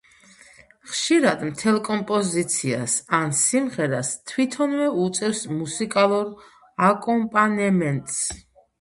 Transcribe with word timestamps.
ხშირად 0.93 1.43
მთელ 1.49 1.77
კომპოზიციას 1.87 2.97
ან 3.19 3.37
სიმღერას 3.43 4.11
თვითონვე 4.33 4.91
უწევს 5.07 5.45
მუსიკალურ 5.61 6.37
აკომპანემენტს. 6.93 8.23